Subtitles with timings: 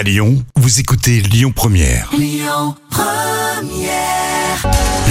[0.00, 2.10] À Lyon, vous écoutez Lyon Première.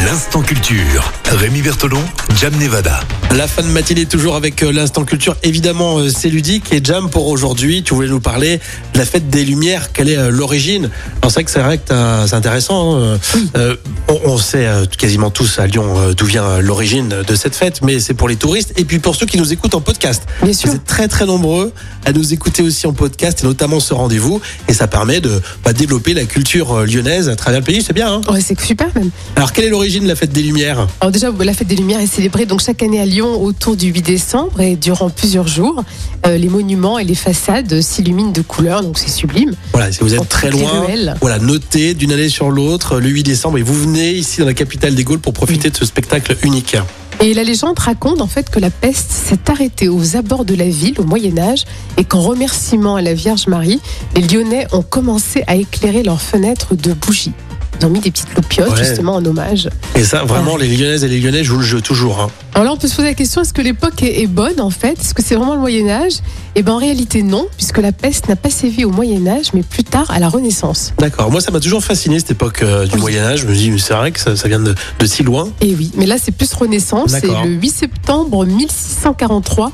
[0.04, 1.12] L'instant culture.
[1.30, 2.02] Rémi Bertolon,
[2.36, 3.02] Jam Nevada.
[3.36, 5.36] La fin de matinée toujours avec euh, l'instant culture.
[5.44, 7.84] Évidemment, euh, c'est ludique et Jam pour aujourd'hui.
[7.84, 8.60] Tu voulais nous parler
[8.94, 9.92] de la fête des Lumières.
[9.92, 10.90] Quelle est euh, l'origine?
[11.22, 12.96] Alors c'est vrai que c'est vrai que c'est intéressant.
[13.00, 13.20] hein.
[13.56, 13.76] Euh,
[14.10, 17.56] on, on sait euh, quasiment tous à Lyon euh, d'où vient euh, l'origine de cette
[17.56, 20.24] fête, mais c'est pour les touristes et puis pour ceux qui nous écoutent en podcast.
[20.42, 20.70] Bien sûr.
[20.70, 21.72] Vous êtes très très nombreux
[22.06, 25.74] à nous écouter aussi en podcast et notamment ce rendez-vous et ça permet de bah,
[25.74, 27.82] développer la culture lyonnaise à travers le pays.
[27.82, 28.14] C'est bien.
[28.14, 28.22] Hein?
[28.32, 29.12] Ouais, c'est super même.
[29.36, 30.88] Alors quelle est l'origine de la fête des Lumières?
[31.02, 33.88] Alors déjà, la fête des Lumières est célébrée donc chaque année à Lyon autour du
[33.88, 35.84] 8 décembre et durant plusieurs jours,
[36.26, 39.54] euh, les monuments et les façades s'illuminent de couleurs, donc c'est sublime.
[39.74, 40.86] Voilà, si vous êtes très loin,
[41.22, 44.54] voilà, notez d'une année sur l'autre le 8 décembre et vous venez ici dans la
[44.54, 46.76] capitale des Gaules pour profiter de ce spectacle unique.
[47.22, 50.70] Et la légende raconte en fait que la peste s'est arrêtée aux abords de la
[50.70, 51.66] ville au Moyen Âge
[51.98, 53.82] et qu'en remerciement à la Vierge Marie,
[54.16, 57.34] les Lyonnais ont commencé à éclairer leurs fenêtres de bougies.
[57.80, 58.78] Ils ont mis des petites loupiottes Ouais.
[58.86, 59.70] justement en hommage.
[59.96, 62.20] Et ça, vraiment, les Lyonnaises et les Lyonnais jouent le jeu toujours.
[62.20, 62.28] hein.
[62.56, 65.00] Alors là, on peut se poser la question est-ce que l'époque est, bonne en fait?
[65.00, 66.14] Est-ce que c'est vraiment le Moyen Âge
[66.56, 69.62] Eh ben en réalité non, puisque la peste n'a pas sévi au Moyen Âge, mais
[69.64, 70.94] plus tard à la Renaissance.
[70.98, 71.32] D'accord.
[71.32, 73.00] Moi, ça m'a toujours fasciné cette époque euh, du Oui.
[73.02, 73.42] Moyen Âge.
[73.42, 75.48] Je me dis, mais c'est vrai que ça, ça vient de, de si loin.
[75.62, 77.12] Et oui, mais là c'est plus Renaissance.
[77.12, 79.72] C'est le 8 septembre 1643.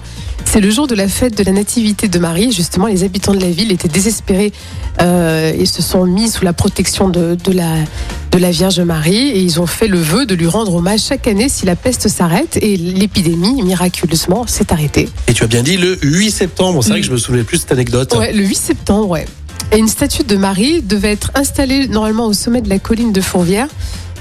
[0.55, 2.53] C'est le jour de la fête de la Nativité de Marie.
[2.53, 4.53] Justement, les habitants de la ville étaient désespérés
[5.01, 7.73] euh, et se sont mis sous la protection de, de la,
[8.31, 9.31] de la Vierge Marie.
[9.31, 12.07] Et ils ont fait le vœu de lui rendre hommage chaque année si la peste
[12.07, 12.57] s'arrête.
[12.61, 15.09] Et l'épidémie, miraculeusement, s'est arrêtée.
[15.27, 16.81] Et tu as bien dit le 8 septembre.
[16.81, 18.15] C'est vrai que je me souvenais plus de cette anecdote.
[18.15, 19.25] Ouais, le 8 septembre, ouais.
[19.73, 23.19] Et une statue de Marie devait être installée normalement au sommet de la colline de
[23.19, 23.67] Fourvière.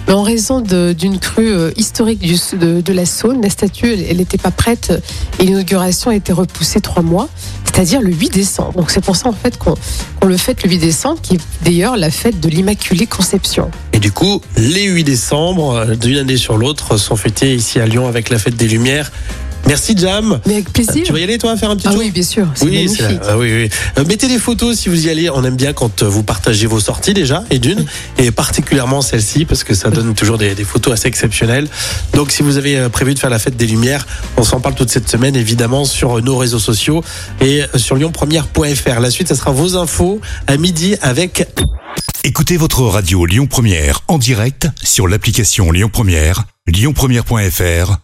[0.09, 4.93] En raison d'une crue euh, historique de, la Saône, la statue, n'était pas prête
[5.41, 7.29] et l'inauguration a été repoussée trois mois,
[7.65, 8.75] c'est-à-dire le 8 décembre.
[8.75, 9.75] Donc c'est pour ça en fait qu'on
[10.21, 13.71] qu'on le fête le 8 décembre, qui est d'ailleurs la fête de l'Immaculée Conception.
[13.93, 17.87] Et du coup, les 8 décembre, euh, d'une année sur l'autre, sont fêtés ici à
[17.87, 19.11] Lyon avec la fête des Lumières.
[19.67, 20.41] Merci Jam.
[20.47, 21.03] Mais avec plaisir.
[21.05, 22.87] Tu vas y aller toi faire un petit Ah tour oui, bien sûr, c'est Oui,
[22.99, 23.71] la- ah oui, oui.
[23.99, 25.31] Euh, mettez des photos si vous y allez.
[25.31, 27.85] On aime bien quand euh, vous partagez vos sorties déjà, et d'une,
[28.19, 31.67] et particulièrement celle-ci, parce que ça donne toujours des, des photos assez exceptionnelles.
[32.13, 34.75] Donc, si vous avez euh, prévu de faire la fête des Lumières, on s'en parle
[34.75, 37.03] toute cette semaine, évidemment, sur nos réseaux sociaux
[37.41, 39.01] et sur lyonpremière.fr.
[39.01, 41.47] La suite, ça sera vos infos à midi avec
[42.23, 48.04] Écoutez votre radio Lyon Première en direct sur l'application Lyon Première, lyonpremière.fr